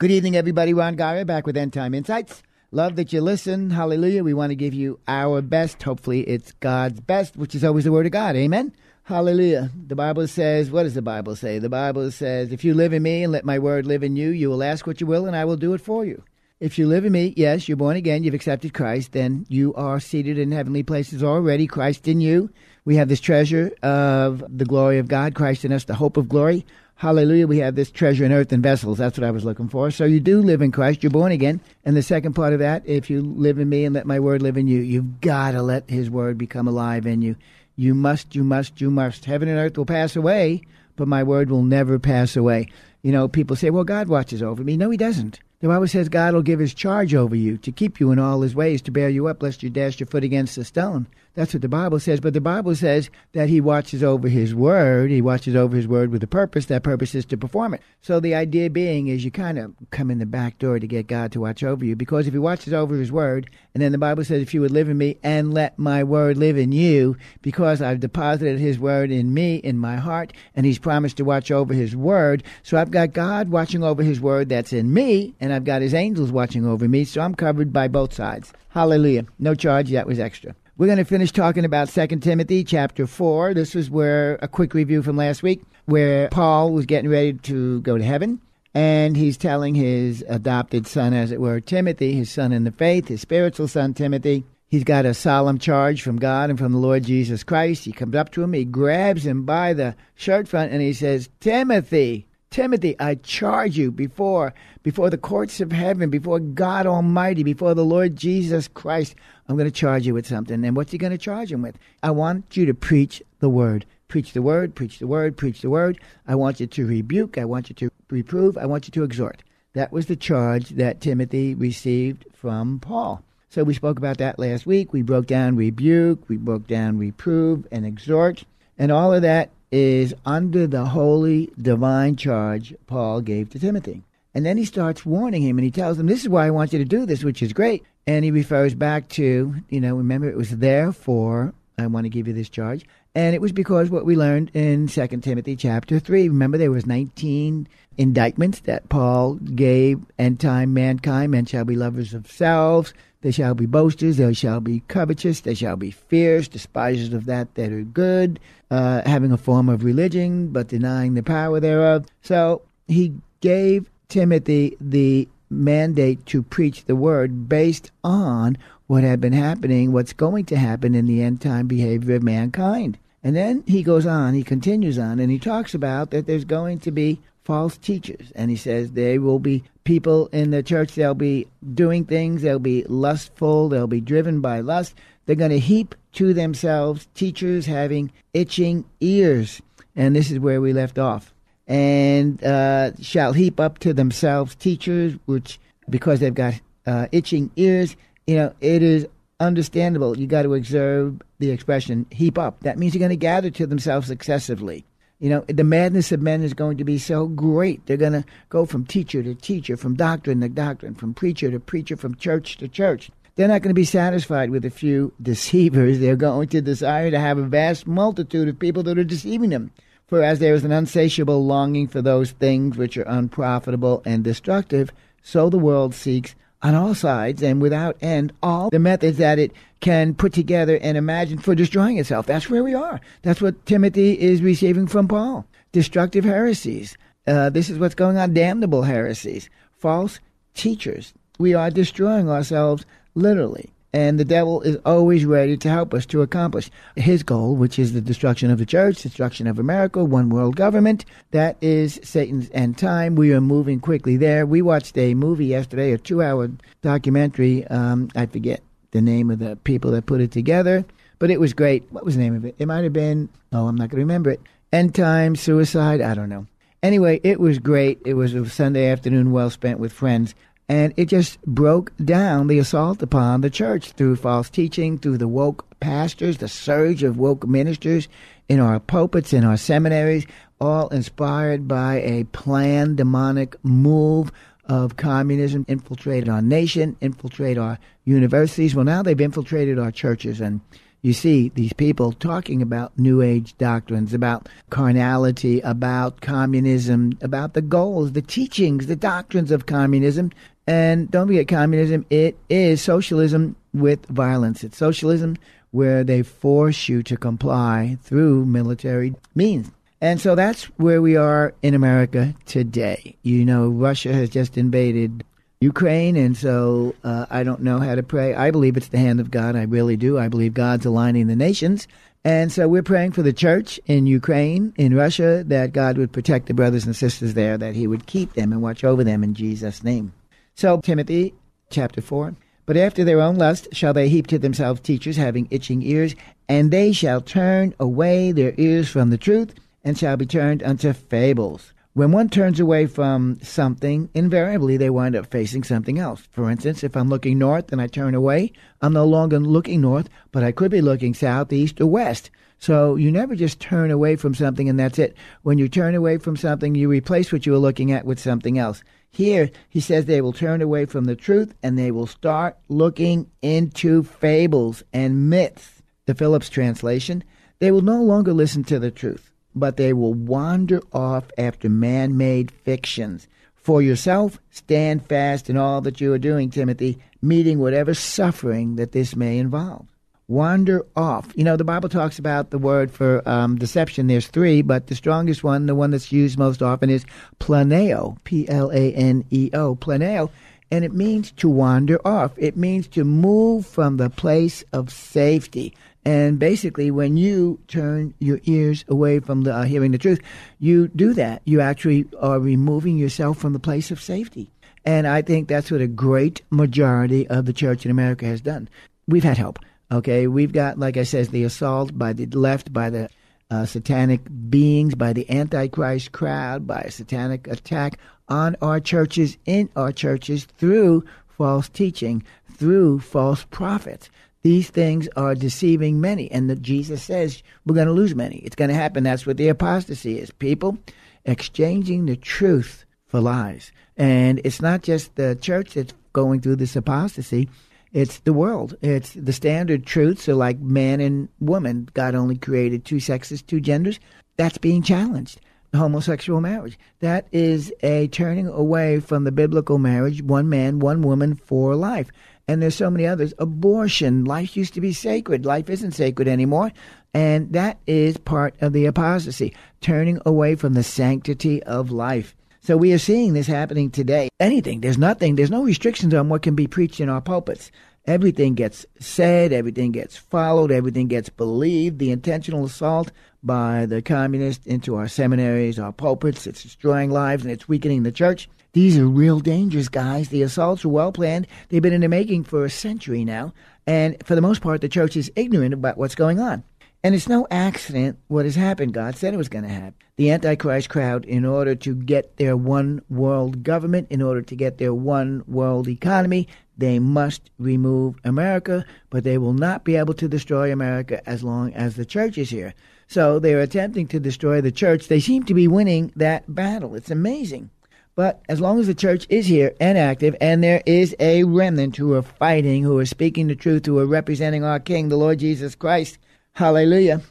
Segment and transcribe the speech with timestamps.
[0.00, 0.72] Good evening, everybody.
[0.72, 2.44] Ron Geyer back with End Time Insights.
[2.70, 3.70] Love that you listen.
[3.70, 4.22] Hallelujah.
[4.22, 5.82] We want to give you our best.
[5.82, 8.36] Hopefully, it's God's best, which is always the Word of God.
[8.36, 8.72] Amen.
[9.02, 9.72] Hallelujah.
[9.88, 11.58] The Bible says, what does the Bible say?
[11.58, 14.28] The Bible says, if you live in me and let my word live in you,
[14.28, 16.22] you will ask what you will, and I will do it for you.
[16.60, 19.98] If you live in me, yes, you're born again, you've accepted Christ, then you are
[19.98, 22.50] seated in heavenly places already, Christ in you.
[22.84, 26.28] We have this treasure of the glory of God, Christ in us, the hope of
[26.28, 26.64] glory.
[26.98, 28.98] Hallelujah, we have this treasure in earthen vessels.
[28.98, 29.92] That's what I was looking for.
[29.92, 31.00] So you do live in Christ.
[31.00, 31.60] You're born again.
[31.84, 34.42] And the second part of that, if you live in me and let my word
[34.42, 37.36] live in you, you've got to let his word become alive in you.
[37.76, 39.26] You must, you must, you must.
[39.26, 40.62] Heaven and earth will pass away,
[40.96, 42.66] but my word will never pass away.
[43.02, 44.76] You know, people say, well, God watches over me.
[44.76, 45.38] No, he doesn't.
[45.60, 48.40] The Bible says God will give his charge over you to keep you in all
[48.40, 51.06] his ways, to bear you up, lest you dash your foot against a stone.
[51.38, 52.18] That's what the Bible says.
[52.18, 55.08] But the Bible says that he watches over his word.
[55.12, 56.66] He watches over his word with a purpose.
[56.66, 57.80] That purpose is to perform it.
[58.00, 61.06] So the idea being is you kind of come in the back door to get
[61.06, 61.94] God to watch over you.
[61.94, 64.72] Because if he watches over his word, and then the Bible says, if you would
[64.72, 69.12] live in me and let my word live in you, because I've deposited his word
[69.12, 72.42] in me, in my heart, and he's promised to watch over his word.
[72.64, 75.94] So I've got God watching over his word that's in me, and I've got his
[75.94, 77.04] angels watching over me.
[77.04, 78.52] So I'm covered by both sides.
[78.70, 79.26] Hallelujah.
[79.38, 79.90] No charge.
[79.90, 80.56] That was extra.
[80.78, 83.52] We're going to finish talking about 2 Timothy chapter 4.
[83.52, 87.80] This is where a quick review from last week, where Paul was getting ready to
[87.80, 88.40] go to heaven.
[88.74, 93.08] And he's telling his adopted son, as it were, Timothy, his son in the faith,
[93.08, 94.44] his spiritual son, Timothy.
[94.68, 97.84] He's got a solemn charge from God and from the Lord Jesus Christ.
[97.84, 101.28] He comes up to him, he grabs him by the shirt front, and he says,
[101.40, 107.74] Timothy, Timothy, I charge you before before the courts of heaven, before God Almighty, before
[107.74, 109.14] the Lord Jesus Christ,
[109.46, 110.64] I'm going to charge you with something.
[110.64, 111.78] And what's he going to charge him with?
[112.02, 113.84] I want you to preach the word.
[114.08, 116.00] Preach the word, preach the word, preach the word.
[116.26, 119.42] I want you to rebuke, I want you to reprove, I want you to exhort.
[119.74, 123.22] That was the charge that Timothy received from Paul.
[123.50, 124.94] So we spoke about that last week.
[124.94, 128.44] We broke down rebuke, we broke down reprove and exhort,
[128.78, 134.02] and all of that is under the holy divine charge Paul gave to Timothy.
[134.34, 136.72] And then he starts warning him and he tells him, This is why I want
[136.72, 137.84] you to do this, which is great.
[138.06, 142.26] And he refers back to, you know, remember it was therefore I want to give
[142.26, 142.84] you this charge.
[143.14, 146.28] And it was because what we learned in 2 Timothy chapter 3.
[146.28, 151.32] Remember there was 19 indictments that Paul gave end time mankind.
[151.32, 152.94] Men shall be lovers of selves.
[153.20, 154.16] They shall be boasters.
[154.16, 155.40] They shall be covetous.
[155.40, 158.38] They shall be fierce, despisers of that that are good,
[158.70, 162.06] uh, having a form of religion, but denying the power thereof.
[162.22, 168.56] So he gave Timothy the mandate to preach the word based on
[168.86, 172.98] what had been happening, what's going to happen in the end time behavior of mankind.
[173.22, 176.78] And then he goes on, he continues on, and he talks about that there's going
[176.80, 178.30] to be false teachers.
[178.34, 182.58] And he says there will be people in the church, they'll be doing things, they'll
[182.58, 184.94] be lustful, they'll be driven by lust.
[185.24, 189.62] They're going to heap to themselves teachers having itching ears.
[189.96, 191.32] And this is where we left off
[191.66, 195.58] and uh, shall heap up to themselves teachers, which
[195.88, 196.54] because they've got
[196.86, 197.96] uh, itching ears,
[198.26, 199.06] you know, it is
[199.40, 200.18] understandable.
[200.18, 202.60] You got to observe the expression heap up.
[202.60, 204.84] That means you're going to gather to themselves excessively.
[205.20, 207.84] You know, the madness of men is going to be so great.
[207.86, 211.58] They're going to go from teacher to teacher, from doctrine to doctrine, from preacher to
[211.58, 213.10] preacher, from church to church.
[213.34, 215.98] They're not going to be satisfied with a few deceivers.
[216.00, 219.72] They're going to desire to have a vast multitude of people that are deceiving them.
[220.06, 224.90] For as there is an unsatiable longing for those things which are unprofitable and destructive,
[225.22, 229.52] so the world seeks on all sides and without end all the methods that it
[229.80, 232.26] can put together and imagine for destroying itself.
[232.26, 233.00] That's where we are.
[233.22, 235.46] That's what Timothy is receiving from Paul.
[235.72, 236.96] Destructive heresies.
[237.26, 240.18] Uh, this is what's going on damnable heresies, false
[240.54, 241.12] teachers.
[241.38, 242.84] We are destroying ourselves
[243.14, 243.70] literally.
[243.92, 247.94] And the devil is always ready to help us to accomplish his goal, which is
[247.94, 251.06] the destruction of the church, destruction of America, one world government.
[251.30, 253.14] That is Satan's end time.
[253.14, 254.44] We are moving quickly there.
[254.44, 256.50] We watched a movie yesterday, a two hour
[256.82, 257.66] documentary.
[257.68, 260.84] Um, I forget the name of the people that put it together,
[261.18, 261.84] but it was great.
[261.90, 262.56] What was the name of it?
[262.58, 264.40] It might have been, oh, I'm not going to remember it.
[264.70, 266.46] End time, suicide, I don't know.
[266.82, 268.00] Anyway, it was great.
[268.04, 270.34] It was a Sunday afternoon well spent with friends.
[270.68, 275.28] And it just broke down the assault upon the church through false teaching, through the
[275.28, 278.08] woke pastors, the surge of woke ministers
[278.48, 280.26] in our pulpits, in our seminaries,
[280.60, 284.30] all inspired by a planned demonic move
[284.66, 288.74] of communism infiltrated our nation, infiltrate our universities.
[288.74, 290.40] Well, now they've infiltrated our churches.
[290.40, 290.60] And
[291.00, 297.62] you see these people talking about New Age doctrines, about carnality, about communism, about the
[297.62, 300.32] goals, the teachings, the doctrines of communism.
[300.68, 304.62] And don't forget, communism, it is socialism with violence.
[304.62, 305.38] It's socialism
[305.70, 309.70] where they force you to comply through military means.
[310.02, 313.16] And so that's where we are in America today.
[313.22, 315.24] You know, Russia has just invaded
[315.62, 318.34] Ukraine, and so uh, I don't know how to pray.
[318.34, 319.56] I believe it's the hand of God.
[319.56, 320.18] I really do.
[320.18, 321.88] I believe God's aligning the nations.
[322.24, 326.44] And so we're praying for the church in Ukraine, in Russia, that God would protect
[326.44, 329.32] the brothers and sisters there, that He would keep them and watch over them in
[329.32, 330.12] Jesus' name.
[330.58, 331.34] So, Timothy
[331.70, 332.34] chapter 4.
[332.66, 336.16] But after their own lust shall they heap to themselves teachers having itching ears,
[336.48, 340.92] and they shall turn away their ears from the truth and shall be turned unto
[340.92, 341.72] fables.
[341.92, 346.26] When one turns away from something, invariably they wind up facing something else.
[346.32, 348.50] For instance, if I'm looking north and I turn away,
[348.82, 352.30] I'm no longer looking north, but I could be looking south, east, or west.
[352.58, 355.16] So you never just turn away from something and that's it.
[355.42, 358.58] When you turn away from something, you replace what you were looking at with something
[358.58, 358.82] else.
[359.10, 363.30] Here, he says they will turn away from the truth and they will start looking
[363.42, 365.82] into fables and myths.
[366.06, 367.24] The Phillips translation,
[367.58, 372.16] they will no longer listen to the truth but they will wander off after man
[372.16, 373.28] made fictions.
[373.54, 378.92] For yourself, stand fast in all that you are doing, Timothy, meeting whatever suffering that
[378.92, 379.86] this may involve.
[380.28, 381.32] Wander off.
[381.36, 384.08] You know, the Bible talks about the word for um, deception.
[384.08, 387.06] There's three, but the strongest one, the one that's used most often, is
[387.40, 390.28] planeo, P L A N E O, planeo.
[390.70, 392.32] And it means to wander off.
[392.36, 395.74] It means to move from the place of safety.
[396.04, 400.20] And basically, when you turn your ears away from the, uh, hearing the truth,
[400.58, 401.40] you do that.
[401.46, 404.50] You actually are removing yourself from the place of safety.
[404.84, 408.68] And I think that's what a great majority of the church in America has done.
[409.06, 409.58] We've had help.
[409.90, 413.08] Okay, we've got, like I says, the assault by the left, by the
[413.50, 414.20] uh, satanic
[414.50, 417.98] beings, by the Antichrist crowd, by a satanic attack
[418.28, 424.10] on our churches, in our churches, through false teaching, through false prophets.
[424.42, 428.36] These things are deceiving many, and that Jesus says we're going to lose many.
[428.38, 429.04] It's going to happen.
[429.04, 430.30] That's what the apostasy is.
[430.30, 430.78] People
[431.24, 433.72] exchanging the truth for lies.
[433.96, 437.48] And it's not just the church that's going through this apostasy.
[437.92, 438.76] It's the world.
[438.82, 441.88] It's the standard truths are like man and woman.
[441.94, 443.98] God only created two sexes, two genders.
[444.36, 445.40] That's being challenged.
[445.74, 446.78] Homosexual marriage.
[447.00, 452.10] That is a turning away from the biblical marriage, one man, one woman for life
[452.48, 453.34] and there's so many others.
[453.38, 455.44] Abortion, life used to be sacred.
[455.44, 456.72] Life isn't sacred anymore.
[457.12, 462.34] And that is part of the apostasy, turning away from the sanctity of life.
[462.68, 464.28] So we are seeing this happening today.
[464.38, 467.72] Anything, there's nothing, there's no restrictions on what can be preached in our pulpits.
[468.04, 471.98] Everything gets said, everything gets followed, everything gets believed.
[471.98, 473.10] The intentional assault
[473.42, 478.12] by the communists into our seminaries, our pulpits, it's destroying lives and it's weakening the
[478.12, 478.50] church.
[478.74, 480.28] These are real dangers, guys.
[480.28, 481.46] The assaults are well planned.
[481.70, 483.54] They've been in the making for a century now.
[483.86, 486.64] And for the most part, the church is ignorant about what's going on.
[487.04, 488.92] And it's no accident what has happened.
[488.92, 489.94] God said it was going to happen.
[490.16, 494.78] The Antichrist crowd, in order to get their one world government, in order to get
[494.78, 500.28] their one world economy, they must remove America, but they will not be able to
[500.28, 502.74] destroy America as long as the church is here.
[503.06, 505.06] So they're attempting to destroy the church.
[505.06, 506.96] They seem to be winning that battle.
[506.96, 507.70] It's amazing.
[508.16, 511.96] But as long as the church is here and active, and there is a remnant
[511.96, 515.38] who are fighting, who are speaking the truth, who are representing our King, the Lord
[515.38, 516.18] Jesus Christ,
[516.54, 517.22] hallelujah,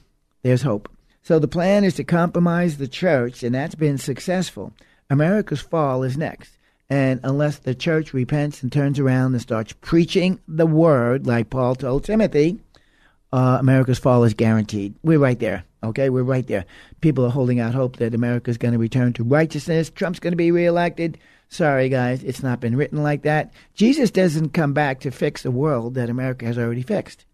[0.43, 0.89] there's hope.
[1.23, 4.73] So the plan is to compromise the church, and that's been successful.
[5.09, 6.57] America's fall is next.
[6.89, 11.75] And unless the church repents and turns around and starts preaching the word, like Paul
[11.75, 12.59] told Timothy,
[13.33, 14.95] uh, America's fall is guaranteed.
[15.03, 15.65] We're right there.
[15.83, 16.65] Okay, we're right there.
[17.01, 19.89] People are holding out hope that America's going to return to righteousness.
[19.89, 21.17] Trump's going to be reelected.
[21.49, 23.53] Sorry, guys, it's not been written like that.
[23.73, 27.25] Jesus doesn't come back to fix a world that America has already fixed.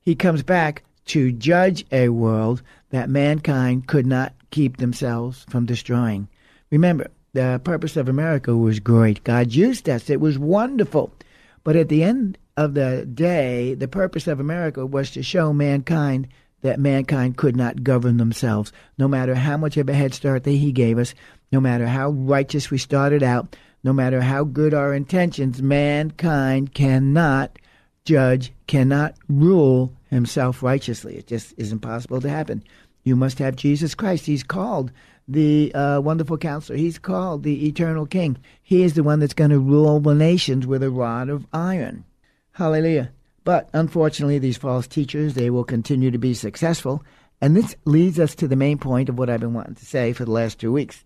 [0.00, 6.28] He comes back to judge a world that mankind could not keep themselves from destroying.
[6.70, 9.24] Remember, the purpose of America was great.
[9.24, 11.12] God used us, it was wonderful.
[11.64, 16.28] But at the end of the day, the purpose of America was to show mankind
[16.60, 18.72] that mankind could not govern themselves.
[18.98, 21.14] No matter how much of a head start that He gave us,
[21.50, 27.58] no matter how righteous we started out, no matter how good our intentions, mankind cannot
[28.04, 31.16] judge, cannot rule himself righteously.
[31.16, 32.62] It just is impossible to happen.
[33.04, 34.26] You must have Jesus Christ.
[34.26, 34.92] He's called
[35.28, 36.76] the uh, wonderful counselor.
[36.76, 38.36] He's called the eternal king.
[38.62, 42.04] He is the one that's going to rule the nations with a rod of iron.
[42.52, 43.10] Hallelujah.
[43.44, 47.04] But unfortunately, these false teachers, they will continue to be successful.
[47.40, 50.12] And this leads us to the main point of what I've been wanting to say
[50.12, 51.02] for the last two weeks.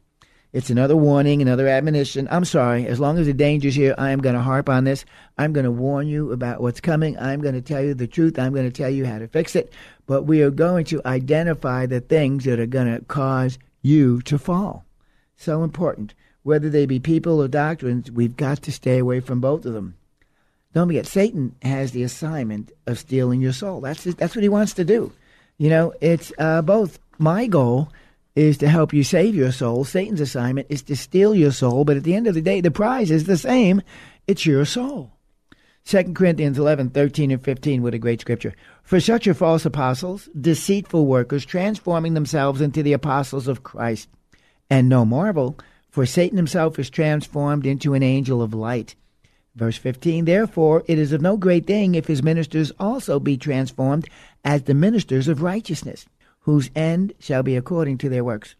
[0.52, 2.28] It's another warning, another admonition.
[2.30, 2.86] I'm sorry.
[2.86, 5.04] As long as the danger's here, I am going to harp on this.
[5.36, 7.18] I'm going to warn you about what's coming.
[7.18, 8.38] I'm going to tell you the truth.
[8.38, 9.72] I'm going to tell you how to fix it.
[10.06, 14.38] But we are going to identify the things that are going to cause you to
[14.38, 14.84] fall.
[15.36, 16.14] So important.
[16.42, 19.96] Whether they be people or doctrines, we've got to stay away from both of them.
[20.72, 23.80] Don't forget, Satan has the assignment of stealing your soul.
[23.80, 25.12] That's that's what he wants to do.
[25.58, 26.98] You know, it's uh, both.
[27.18, 27.88] My goal
[28.36, 29.82] is to help you save your soul.
[29.82, 31.84] Satan's assignment is to steal your soul.
[31.84, 33.82] But at the end of the day, the prize is the same.
[34.26, 35.12] It's your soul.
[35.86, 38.54] 2 Corinthians 11, 13, and 15, what a great scripture.
[38.82, 44.08] For such are false apostles, deceitful workers, transforming themselves into the apostles of Christ.
[44.68, 48.96] And no marvel, for Satan himself is transformed into an angel of light.
[49.54, 54.08] Verse 15 Therefore, it is of no great thing if his ministers also be transformed
[54.44, 56.04] as the ministers of righteousness,
[56.46, 58.54] whose end shall be according to their works.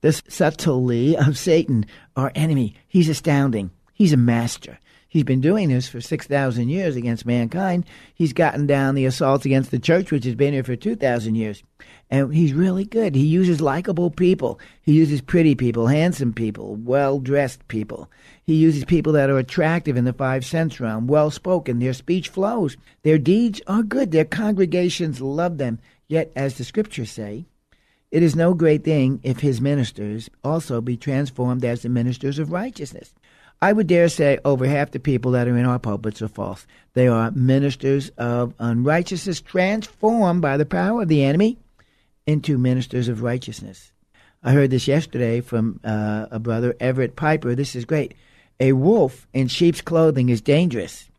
[0.00, 1.84] The subtlety of Satan,
[2.16, 3.70] our enemy, he's astounding.
[3.92, 4.78] He's a master.
[5.06, 7.84] He's been doing this for 6,000 years against mankind.
[8.14, 11.62] He's gotten down the assaults against the church, which has been here for 2,000 years.
[12.10, 13.14] And he's really good.
[13.14, 14.58] He uses likable people.
[14.80, 18.10] He uses pretty people, handsome people, well dressed people.
[18.44, 21.80] He uses people that are attractive in the five sense realm, well spoken.
[21.80, 22.78] Their speech flows.
[23.02, 24.10] Their deeds are good.
[24.10, 25.80] Their congregations love them.
[26.08, 27.46] Yet, as the scriptures say,
[28.10, 32.52] it is no great thing if his ministers also be transformed as the ministers of
[32.52, 33.12] righteousness.
[33.60, 36.66] I would dare say over half the people that are in our pulpits are false.
[36.94, 41.58] They are ministers of unrighteousness transformed by the power of the enemy
[42.26, 43.92] into ministers of righteousness.
[44.42, 47.54] I heard this yesterday from uh, a brother, Everett Piper.
[47.54, 48.14] This is great.
[48.60, 51.10] A wolf in sheep's clothing is dangerous,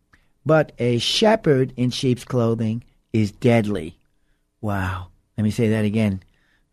[0.45, 3.97] but a shepherd in sheep's clothing is deadly.
[4.61, 5.07] Wow.
[5.37, 6.23] Let me say that again.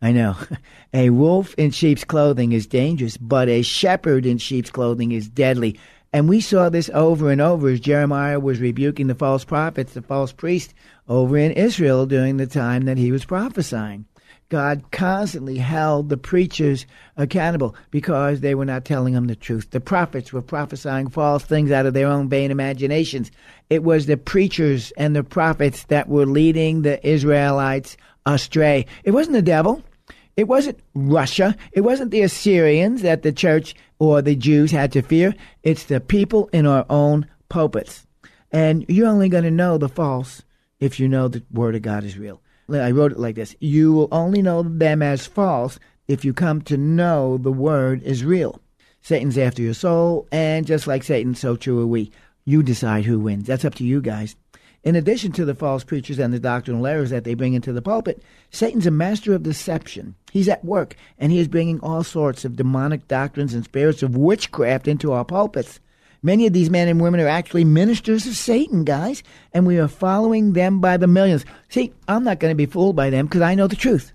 [0.01, 0.35] I know.
[0.93, 5.79] A wolf in sheep's clothing is dangerous, but a shepherd in sheep's clothing is deadly.
[6.13, 10.01] And we saw this over and over as Jeremiah was rebuking the false prophets, the
[10.01, 10.73] false priests
[11.09, 14.05] over in Israel during the time that he was prophesying.
[14.49, 16.85] God constantly held the preachers
[17.17, 19.71] accountable because they were not telling them the truth.
[19.71, 23.31] The prophets were prophesying false things out of their own vain imaginations.
[23.69, 28.85] It was the preachers and the prophets that were leading the Israelites astray.
[29.03, 29.83] It wasn't the devil.
[30.37, 31.55] It wasn't Russia.
[31.71, 35.33] It wasn't the Assyrians that the church or the Jews had to fear.
[35.63, 38.05] It's the people in our own pulpits.
[38.51, 40.43] And you're only going to know the false
[40.79, 42.41] if you know the Word of God is real.
[42.69, 46.61] I wrote it like this You will only know them as false if you come
[46.63, 48.59] to know the word is real.
[49.01, 52.11] Satan's after your soul, and just like Satan, so too are we.
[52.43, 53.47] You decide who wins.
[53.47, 54.35] That's up to you guys.
[54.83, 57.81] In addition to the false preachers and the doctrinal errors that they bring into the
[57.81, 60.13] pulpit, Satan's a master of deception.
[60.31, 64.15] He's at work, and he is bringing all sorts of demonic doctrines and spirits of
[64.15, 65.79] witchcraft into our pulpits.
[66.25, 69.21] Many of these men and women are actually ministers of Satan, guys,
[69.53, 71.45] and we are following them by the millions.
[71.69, 74.11] See, I'm not going to be fooled by them because I know the truth.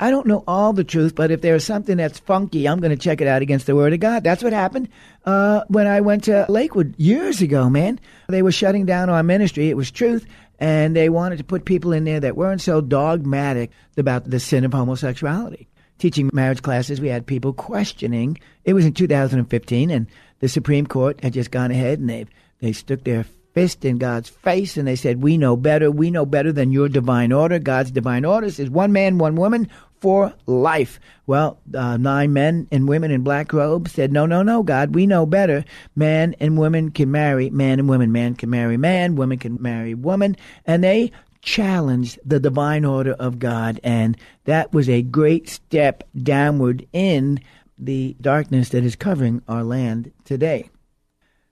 [0.00, 3.00] I don't know all the truth, but if there's something that's funky, I'm going to
[3.00, 4.24] check it out against the Word of God.
[4.24, 4.88] That's what happened
[5.26, 8.00] uh, when I went to Lakewood years ago, man.
[8.28, 9.68] They were shutting down our ministry.
[9.68, 10.26] It was truth,
[10.58, 14.64] and they wanted to put people in there that weren't so dogmatic about the sin
[14.64, 15.68] of homosexuality.
[15.98, 18.40] Teaching marriage classes, we had people questioning.
[18.64, 20.08] It was in 2015, and
[20.40, 22.26] the Supreme Court had just gone ahead and they
[22.60, 25.90] they stuck their fist in God's face and they said, "We know better.
[25.90, 27.58] We know better than your divine order.
[27.58, 29.68] God's divine order is one man, one woman
[30.00, 34.62] for life." Well, uh, nine men and women in black robes said, "No, no, no,
[34.62, 35.64] God, we know better.
[35.96, 38.12] Man and woman can marry man and woman.
[38.12, 39.16] Man can marry man.
[39.16, 44.88] Woman can marry woman." And they challenged the divine order of God, and that was
[44.88, 47.40] a great step downward in
[47.78, 50.70] the darkness that is covering our land today.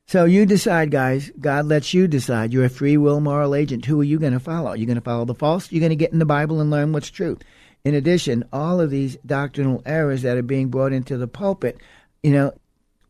[0.09, 1.33] So you decide, guys.
[1.41, 2.53] God lets you decide.
[2.53, 3.87] You're a free will moral agent.
[3.87, 4.73] Who are you going to follow?
[4.73, 5.73] You're going to follow the false?
[5.73, 7.39] You're going to get in the Bible and learn what's true.
[7.85, 11.79] In addition, all of these doctrinal errors that are being brought into the pulpit,
[12.23, 12.53] you know,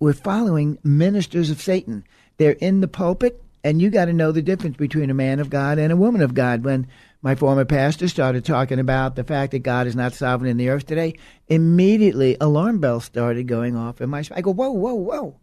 [0.00, 2.04] we're following ministers of Satan.
[2.38, 5.50] They're in the pulpit, and you got to know the difference between a man of
[5.50, 6.64] God and a woman of God.
[6.64, 6.86] When
[7.22, 10.68] my former pastor started talking about the fact that God is not sovereign in the
[10.68, 11.14] earth today,
[11.48, 14.24] immediately alarm bells started going off in my.
[14.34, 15.36] I go, whoa, whoa, whoa!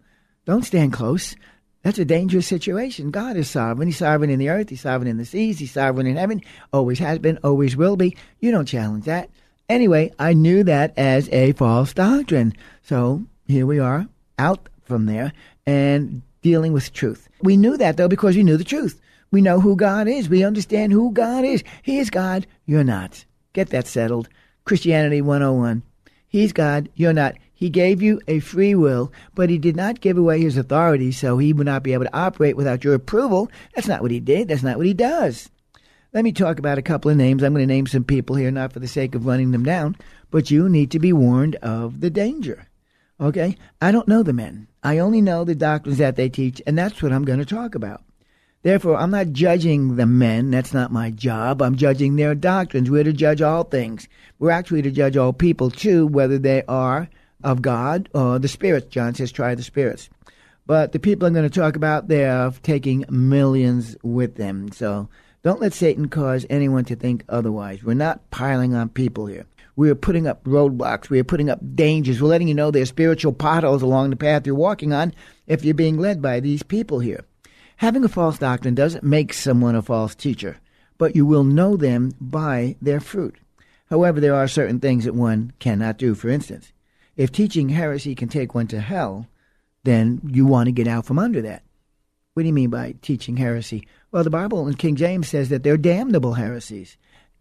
[0.45, 1.35] Don't stand close.
[1.83, 3.11] That's a dangerous situation.
[3.11, 3.89] God is sovereign.
[3.89, 4.69] He's sovereign in the earth.
[4.69, 5.59] He's sovereign in the seas.
[5.59, 6.41] He's sovereign in heaven.
[6.71, 7.39] Always has been.
[7.43, 8.15] Always will be.
[8.39, 9.29] You don't challenge that.
[9.67, 12.53] Anyway, I knew that as a false doctrine.
[12.83, 15.33] So here we are, out from there
[15.65, 17.27] and dealing with truth.
[17.41, 19.01] We knew that though because we knew the truth.
[19.33, 20.29] We know who God is.
[20.29, 21.63] We understand who God is.
[21.81, 22.45] He is God.
[22.67, 23.25] You're not.
[23.53, 24.29] Get that settled.
[24.63, 25.81] Christianity 101.
[26.27, 26.87] He's God.
[26.93, 27.33] You're not.
[27.51, 31.39] He gave you a free will, but he did not give away his authority so
[31.39, 33.49] he would not be able to operate without your approval.
[33.73, 34.49] That's not what he did.
[34.49, 35.49] That's not what he does.
[36.13, 37.41] Let me talk about a couple of names.
[37.41, 39.95] I'm going to name some people here, not for the sake of running them down,
[40.29, 42.67] but you need to be warned of the danger.
[43.19, 43.57] Okay?
[43.81, 44.67] I don't know the men.
[44.83, 47.73] I only know the doctrines that they teach, and that's what I'm going to talk
[47.73, 48.03] about.
[48.63, 50.49] Therefore, I'm not judging the men.
[50.49, 51.61] That's not my job.
[51.61, 52.89] I'm judging their doctrines.
[52.89, 54.07] We're to judge all things.
[54.39, 57.09] We're actually to judge all people, too, whether they are
[57.43, 58.87] of God or the spirits.
[58.87, 60.09] John says, try the spirits.
[60.65, 64.71] But the people I'm going to talk about, they're taking millions with them.
[64.71, 65.09] So
[65.43, 67.83] don't let Satan cause anyone to think otherwise.
[67.83, 69.45] We're not piling on people here.
[69.75, 71.09] We are putting up roadblocks.
[71.09, 72.21] We are putting up dangers.
[72.21, 75.13] We're letting you know there's spiritual potholes along the path you're walking on
[75.47, 77.25] if you're being led by these people here.
[77.83, 80.55] Having a false doctrine doesn't make someone a false teacher,
[80.97, 83.35] but you will know them by their fruit.
[83.89, 86.15] However, there are certain things that one cannot do.
[86.15, 86.71] For instance,
[87.17, 89.27] if teaching heresy can take one to hell,
[89.83, 91.63] then you want to get out from under that.
[92.33, 93.85] What do you mean by teaching heresy?
[94.13, 96.95] Well, the Bible in King James says that they're damnable heresies.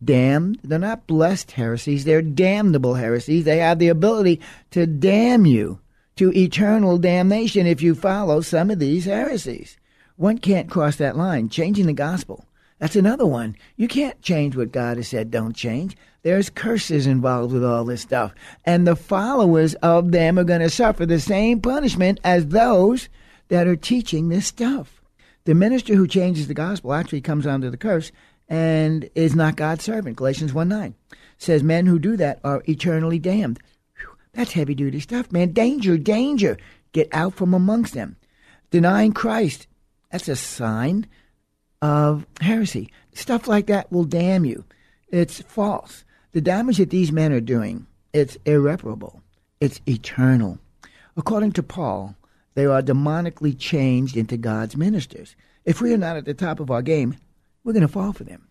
[0.04, 3.44] Damned, they're not blessed heresies, they're damnable heresies.
[3.44, 4.40] They have the ability
[4.72, 5.78] to damn you
[6.16, 9.78] to eternal damnation if you follow some of these heresies.
[10.16, 11.48] One can't cross that line.
[11.48, 12.44] Changing the gospel.
[12.78, 13.56] That's another one.
[13.76, 15.96] You can't change what God has said, don't change.
[16.22, 18.34] There's curses involved with all this stuff.
[18.64, 23.08] And the followers of them are going to suffer the same punishment as those
[23.48, 25.00] that are teaching this stuff.
[25.44, 28.10] The minister who changes the gospel actually comes under the curse
[28.48, 30.16] and is not God's servant.
[30.16, 30.94] Galatians 1 9
[31.38, 33.60] says, Men who do that are eternally damned.
[33.96, 35.52] Whew, that's heavy duty stuff, man.
[35.52, 36.58] Danger, danger.
[36.92, 38.16] Get out from amongst them.
[38.70, 39.66] Denying Christ
[40.12, 41.06] that's a sign
[41.80, 42.90] of heresy.
[43.14, 44.64] Stuff like that will damn you.
[45.08, 46.04] It's false.
[46.32, 49.22] The damage that these men are doing, it's irreparable.
[49.60, 50.58] It's eternal.
[51.16, 52.14] According to Paul,
[52.54, 55.34] they are demonically changed into God's ministers.
[55.64, 57.16] If we are not at the top of our game,
[57.64, 58.48] we're going to fall for them.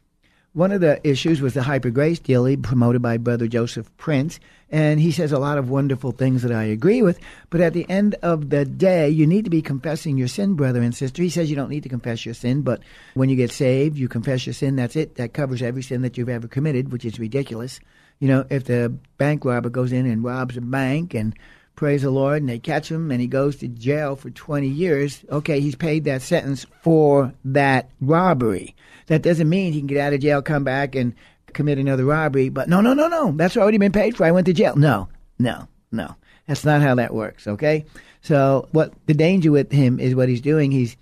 [0.54, 4.38] One of the issues was the hyper grace deal promoted by Brother Joseph Prince,
[4.70, 7.22] and he says a lot of wonderful things that I agree with.
[7.50, 10.82] But at the end of the day, you need to be confessing your sin, brother
[10.82, 11.24] and sister.
[11.24, 12.82] He says you don't need to confess your sin, but
[13.14, 14.76] when you get saved, you confess your sin.
[14.76, 15.16] That's it.
[15.16, 17.80] That covers every sin that you've ever committed, which is ridiculous.
[18.20, 21.34] You know, if the bank robber goes in and robs a bank and
[21.82, 25.26] praise the Lord, and they catch him and he goes to jail for 20 years,
[25.32, 28.76] okay, he's paid that sentence for that robbery.
[29.08, 31.16] That doesn't mean he can get out of jail, come back, and
[31.54, 32.50] commit another robbery.
[32.50, 33.32] But no, no, no, no.
[33.32, 34.26] That's already been paid for.
[34.26, 34.76] I went to jail.
[34.76, 36.16] No, no, no.
[36.46, 37.48] That's not how that works.
[37.48, 37.86] Okay.
[38.22, 40.70] So what the danger with him is what he's doing.
[40.70, 40.96] He's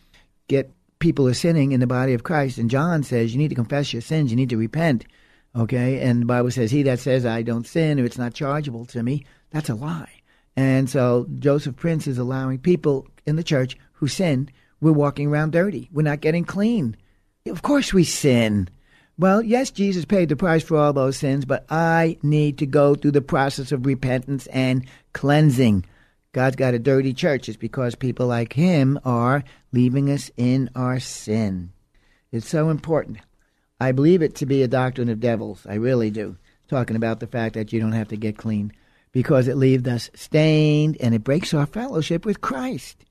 [0.47, 3.55] get people are sinning in the body of Christ, and John says you need to
[3.55, 4.31] confess your sins.
[4.31, 5.03] You need to repent.
[5.57, 5.99] Okay.
[5.99, 9.03] And the Bible says he that says I don't sin or it's not chargeable to
[9.03, 10.18] me, that's a lie.
[10.55, 14.49] And so Joseph Prince is allowing people in the church who sin.
[14.81, 15.89] We're walking around dirty.
[15.91, 16.97] We're not getting clean.
[17.45, 18.69] Of course we sin.
[19.17, 22.95] Well, yes, Jesus paid the price for all those sins, but I need to go
[22.95, 25.85] through the process of repentance and cleansing.
[26.31, 27.49] God's got a dirty church.
[27.49, 31.71] It's because people like him are leaving us in our sin.
[32.31, 33.17] It's so important.
[33.79, 35.65] I believe it to be a doctrine of devils.
[35.67, 36.38] I really do.
[36.67, 38.71] Talking about the fact that you don't have to get clean
[39.12, 43.06] because it leaves us stained and it breaks our fellowship with Christ.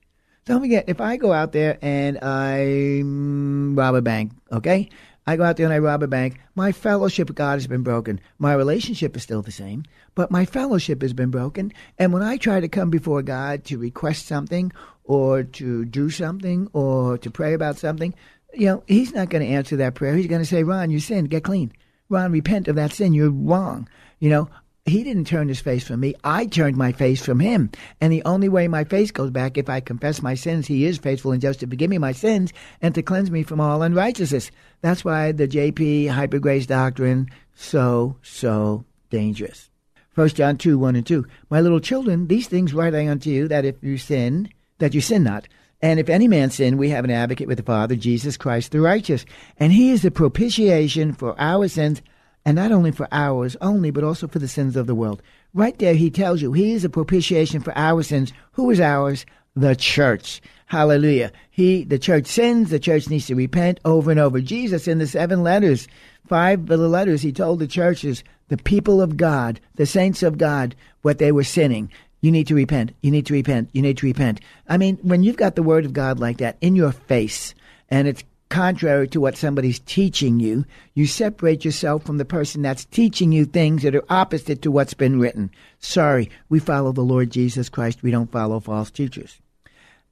[0.45, 4.89] Don't forget, if I go out there and I mm, rob a bank, okay?
[5.27, 6.39] I go out there and I rob a bank.
[6.55, 8.19] My fellowship with God has been broken.
[8.39, 9.83] My relationship is still the same,
[10.15, 11.71] but my fellowship has been broken.
[11.99, 14.71] And when I try to come before God to request something
[15.03, 18.15] or to do something or to pray about something,
[18.55, 20.15] you know, he's not going to answer that prayer.
[20.15, 21.29] He's going to say, Ron, you sinned.
[21.29, 21.71] Get clean.
[22.09, 23.13] Ron, repent of that sin.
[23.13, 23.87] You're wrong.
[24.17, 24.49] You know,
[24.89, 26.15] he didn't turn his face from me.
[26.23, 27.71] I turned my face from him.
[28.01, 30.97] And the only way my face goes back, if I confess my sins, he is
[30.97, 34.51] faithful and just to forgive me my sins and to cleanse me from all unrighteousness.
[34.81, 39.69] That's why the JP hyper grace doctrine so, so dangerous.
[40.11, 41.25] First John 2, 1 and 2.
[41.49, 44.49] My little children, these things write I unto you, that if you sin,
[44.79, 45.47] that you sin not.
[45.81, 48.81] And if any man sin, we have an advocate with the Father, Jesus Christ the
[48.81, 49.25] righteous.
[49.57, 52.01] And he is the propitiation for our sins,
[52.45, 55.21] and not only for ours only, but also for the sins of the world.
[55.53, 58.33] Right there, he tells you he is a propitiation for our sins.
[58.53, 59.25] Who is ours?
[59.55, 60.41] The church.
[60.67, 61.31] Hallelujah.
[61.49, 64.39] He, the church sins, the church needs to repent over and over.
[64.39, 65.87] Jesus, in the seven letters,
[66.27, 70.37] five of the letters, he told the churches, the people of God, the saints of
[70.37, 71.91] God, what they were sinning.
[72.21, 72.93] You need to repent.
[73.01, 73.69] You need to repent.
[73.73, 74.41] You need to repent.
[74.67, 77.55] I mean, when you've got the word of God like that in your face,
[77.89, 82.85] and it's contrary to what somebody's teaching you, you separate yourself from the person that's
[82.85, 85.51] teaching you things that are opposite to what's been written.
[85.79, 88.03] Sorry, we follow the Lord Jesus Christ.
[88.03, 89.39] We don't follow false teachers.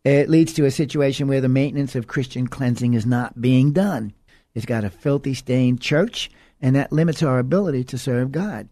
[0.04, 4.14] It leads to a situation where the maintenance of Christian cleansing is not being done.
[4.54, 8.70] It's got a filthy, stained church, and that limits our ability to serve God.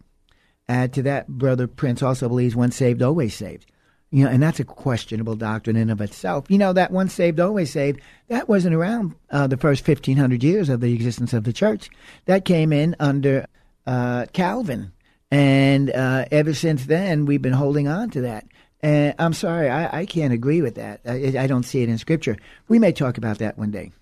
[0.68, 3.66] Add to that, Brother Prince also believes once saved, always saved.
[4.10, 6.46] You know, and that's a questionable doctrine in of itself.
[6.48, 10.68] You know, that once saved, always saved, that wasn't around uh, the first 1,500 years
[10.68, 11.90] of the existence of the church.
[12.26, 13.46] That came in under
[13.86, 14.92] uh, Calvin.
[15.30, 18.46] And uh, ever since then, we've been holding on to that.
[18.80, 21.00] And I'm sorry, I, I can't agree with that.
[21.04, 22.36] I, I don't see it in Scripture.
[22.68, 23.92] We may talk about that one day.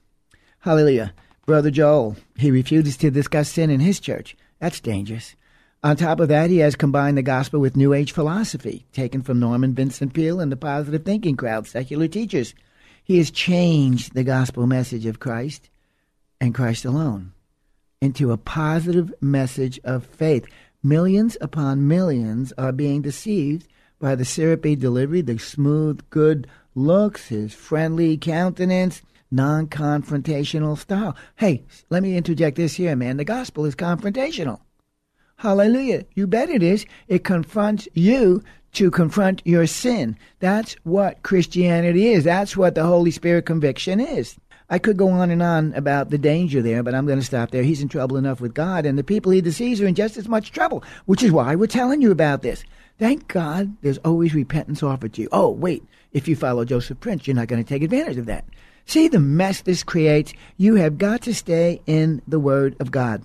[0.59, 1.15] Hallelujah.
[1.47, 4.37] Brother Joel, he refuses to discuss sin in his church.
[4.61, 5.37] That's dangerous.
[5.85, 9.39] On top of that, he has combined the gospel with New Age philosophy, taken from
[9.39, 12.55] Norman Vincent Peale and the positive thinking crowd, secular teachers.
[13.05, 15.69] He has changed the gospel message of Christ
[16.41, 17.35] and Christ alone
[18.01, 20.47] into a positive message of faith.
[20.83, 23.69] Millions upon millions are being deceived
[23.99, 31.15] by the syrupy delivery, the smooth, good looks, his friendly countenance, non confrontational style.
[31.37, 33.19] Hey, let me interject this here, man.
[33.19, 34.61] The gospel is confrontational.
[35.37, 36.05] Hallelujah.
[36.15, 36.87] You bet it is.
[37.09, 38.43] It confronts you
[38.73, 40.17] to confront your sin.
[40.41, 42.25] That's what Christianity is.
[42.25, 44.37] That's what the Holy Spirit conviction is.
[44.71, 47.51] I could go on and on about the danger there, but I'm going to stop
[47.51, 47.63] there.
[47.63, 50.27] He's in trouble enough with God, and the people he deceives are in just as
[50.27, 52.65] much trouble, which is why we're telling you about this.
[52.99, 55.29] Thank God there's always repentance offered to you.
[55.33, 58.45] Oh, wait, if you follow Joseph Prince, you're not going to take advantage of that.
[58.87, 60.33] See the mess this creates?
[60.57, 63.23] You have got to stay in the Word of God.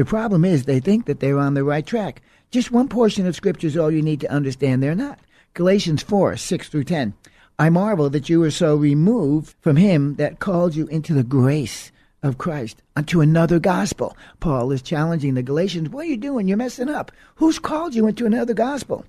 [0.00, 2.22] The problem is they think that they're on the right track.
[2.50, 4.82] Just one portion of Scripture is all you need to understand.
[4.82, 5.18] They're not.
[5.52, 7.12] Galatians 4 6 through 10.
[7.58, 11.92] I marvel that you are so removed from him that called you into the grace
[12.22, 14.16] of Christ unto another gospel.
[14.40, 15.90] Paul is challenging the Galatians.
[15.90, 16.48] What are you doing?
[16.48, 17.12] You're messing up.
[17.34, 19.04] Who's called you into another gospel?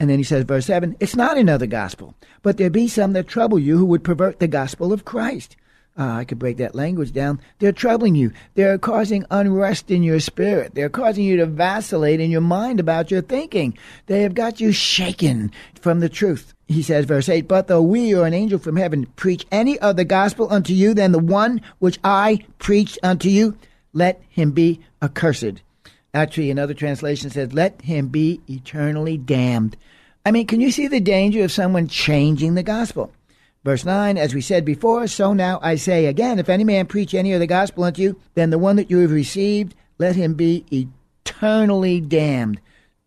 [0.00, 3.28] And then he says, verse 7, it's not another gospel, but there be some that
[3.28, 5.56] trouble you who would pervert the gospel of Christ.
[5.98, 7.40] Uh, I could break that language down.
[7.58, 8.32] They're troubling you.
[8.54, 10.74] They're causing unrest in your spirit.
[10.74, 13.78] They're causing you to vacillate in your mind about your thinking.
[14.04, 16.52] They have got you shaken from the truth.
[16.68, 20.04] He says, verse 8, But though we or an angel from heaven preach any other
[20.04, 23.56] gospel unto you than the one which I preached unto you,
[23.94, 25.62] let him be accursed.
[26.12, 29.76] Actually, another translation says, Let him be eternally damned.
[30.26, 33.12] I mean, can you see the danger of someone changing the gospel?
[33.66, 37.14] Verse 9, as we said before, so now I say again, if any man preach
[37.14, 40.64] any other gospel unto you then the one that you have received, let him be
[40.70, 42.60] eternally damned.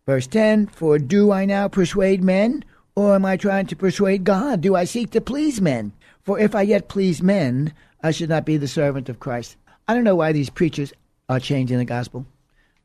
[0.04, 2.62] Verse 10, for do I now persuade men,
[2.94, 4.60] or am I trying to persuade God?
[4.60, 5.94] Do I seek to please men?
[6.24, 9.56] For if I yet please men, I should not be the servant of Christ.
[9.88, 10.92] I don't know why these preachers
[11.30, 12.26] are changing the gospel.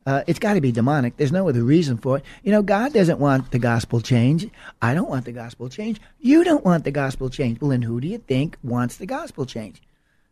[0.06, 1.16] Uh, it's got to be demonic.
[1.16, 2.24] There's no other reason for it.
[2.44, 4.48] You know, God doesn't want the gospel change.
[4.80, 6.00] I don't want the gospel change.
[6.20, 7.60] You don't want the gospel change.
[7.60, 9.82] Well, then who do you think wants the gospel change?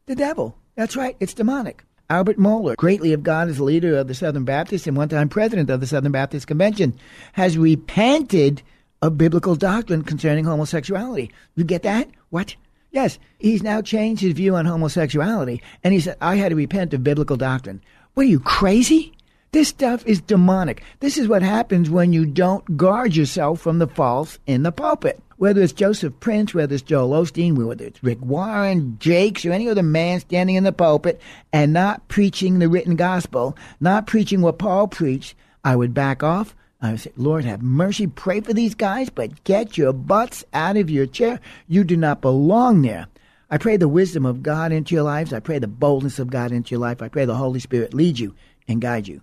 [0.06, 0.56] The devil.
[0.76, 1.16] That's right.
[1.18, 1.84] It's demonic.
[2.08, 5.70] Albert Mohler, greatly of God as leader of the Southern Baptists and one time president
[5.70, 6.94] of the Southern Baptist Convention,
[7.32, 8.62] has repented
[9.02, 11.30] of biblical doctrine concerning homosexuality.
[11.56, 12.08] You get that?
[12.30, 12.54] What?
[12.90, 16.94] Yes, he's now changed his view on homosexuality, and he said, I had to repent
[16.94, 17.82] of biblical doctrine.
[18.14, 19.14] What are you, crazy?
[19.54, 20.82] This stuff is demonic.
[20.98, 25.22] This is what happens when you don't guard yourself from the false in the pulpit.
[25.36, 29.68] Whether it's Joseph Prince, whether it's Joel Osteen, whether it's Rick Warren, Jakes, or any
[29.68, 31.20] other man standing in the pulpit
[31.52, 36.56] and not preaching the written gospel, not preaching what Paul preached, I would back off.
[36.82, 38.08] I would say, Lord, have mercy.
[38.08, 41.38] Pray for these guys, but get your butts out of your chair.
[41.68, 43.06] You do not belong there.
[43.52, 45.32] I pray the wisdom of God into your lives.
[45.32, 47.00] I pray the boldness of God into your life.
[47.00, 48.34] I pray the Holy Spirit lead you
[48.66, 49.22] and guide you